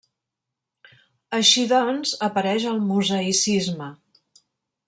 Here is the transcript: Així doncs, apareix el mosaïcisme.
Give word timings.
Així 1.39 1.67
doncs, 1.73 2.15
apareix 2.31 2.67
el 2.73 2.83
mosaïcisme. 2.89 3.95